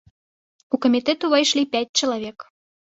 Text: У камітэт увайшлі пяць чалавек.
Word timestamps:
У 0.77 0.81
камітэт 0.87 1.19
увайшлі 1.31 1.67
пяць 1.77 1.87
чалавек. 1.99 2.37